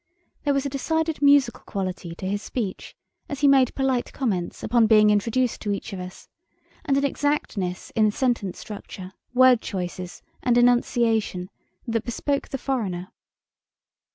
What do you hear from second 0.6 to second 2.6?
a decided musical quality to his